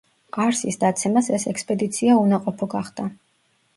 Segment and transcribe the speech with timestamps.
[0.37, 3.07] ყარსის დაცემას ეს ექსპედიცია უნაყოფო გახადა.